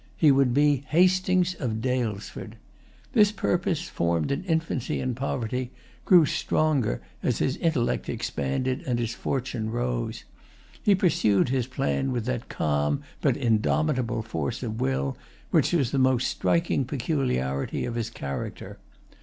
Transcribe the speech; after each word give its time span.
He 0.17 0.31
would 0.31 0.51
be 0.51 0.83
Hastings 0.87 1.53
of 1.53 1.79
Daylesford. 1.79 2.53
This 3.13 3.31
purpose, 3.31 3.87
formed 3.87 4.31
in 4.31 4.43
infancy 4.45 4.99
and 4.99 5.15
poverty, 5.15 5.69
grew 6.05 6.25
stronger 6.25 7.03
as 7.21 7.37
his 7.37 7.55
intellect 7.57 8.09
expanded 8.09 8.79
and 8.87 8.99
as 8.99 9.09
his 9.11 9.13
fortune 9.15 9.69
rose. 9.69 10.23
He 10.81 10.95
pursued 10.95 11.49
his 11.49 11.67
plan 11.67 12.11
with 12.11 12.25
that 12.25 12.49
calm 12.49 13.03
but 13.21 13.37
indomitable 13.37 14.23
force 14.23 14.63
of 14.63 14.81
will 14.81 15.17
which 15.51 15.71
was 15.71 15.91
the 15.91 15.99
most 15.99 16.27
striking 16.27 16.83
peculiarity 16.83 17.85
of 17.85 17.93
his 17.93 18.09
character. 18.09 18.79